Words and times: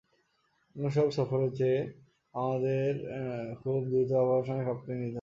অন্যসব 0.75 1.07
সফরের 1.09 1.51
চেয়ে 1.55 1.79
আমাদের 2.33 2.89
খুব 3.63 3.79
দ্রুত 3.85 4.09
আবহাওয়ার 4.11 4.45
সঙ্গে 4.45 4.63
খাপ 4.63 4.77
খাইয়ে 4.77 4.97
নিতে 5.01 5.01
হবে। 5.01 5.09